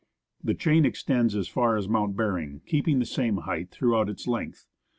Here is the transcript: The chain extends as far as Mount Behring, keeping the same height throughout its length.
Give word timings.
The 0.43 0.55
chain 0.55 0.83
extends 0.83 1.35
as 1.35 1.47
far 1.47 1.77
as 1.77 1.87
Mount 1.87 2.17
Behring, 2.17 2.61
keeping 2.65 2.97
the 2.97 3.05
same 3.05 3.37
height 3.45 3.69
throughout 3.69 4.09
its 4.09 4.25
length. 4.25 4.65